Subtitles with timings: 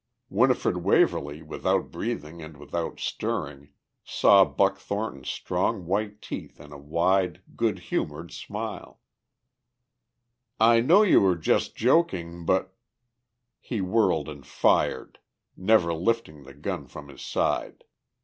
[0.31, 3.69] Winifred Waverly, without breathing and without stirring,
[4.03, 8.99] saw Buck Thornton's strong white teeth in a wide, good humoured smile.
[10.59, 12.73] "I know you were just joking but..."
[13.59, 15.19] He whirled and fired,
[15.55, 17.83] never lifting the gun from his side.